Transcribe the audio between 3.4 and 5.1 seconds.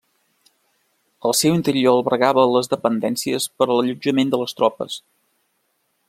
per a l'allotjament de les tropes.